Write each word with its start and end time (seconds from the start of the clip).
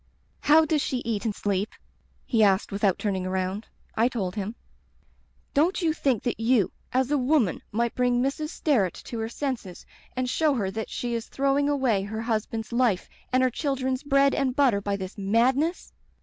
*How 0.39 0.65
does 0.65 0.81
she 0.81 0.97
eat 1.05 1.25
and 1.25 1.35
sleep?' 1.35 1.73
he 2.25 2.41
asked, 2.43 2.71
without 2.71 2.97
turning 2.97 3.23
around. 3.27 3.67
I 3.95 4.07
told 4.09 4.33
him. 4.33 4.55
"* 5.29 5.53
Don't 5.53 5.79
you 5.83 5.93
think 5.93 6.23
that 6.23 6.39
you, 6.39 6.71
as 6.91 7.11
a 7.11 7.19
woman, 7.19 7.61
might 7.71 7.93
bring 7.93 8.19
Mrs. 8.19 8.49
Sterret 8.49 8.95
to 9.03 9.19
her 9.19 9.29
senses 9.29 9.85
and 10.15 10.27
show 10.27 10.55
her 10.55 10.71
that 10.71 10.89
she 10.89 11.13
is 11.13 11.27
throwing 11.27 11.69
away 11.69 12.01
her 12.01 12.21
hus 12.23 12.47
band's 12.47 12.71
life 12.71 13.07
and 13.31 13.43
her 13.43 13.51
children's 13.51 14.01
bread 14.01 14.33
and 14.33 14.55
butter 14.55 14.81
by 14.81 14.95
this 14.95 15.19
madness? 15.19 15.93